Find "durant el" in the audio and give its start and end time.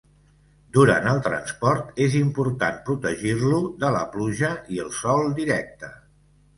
0.77-1.21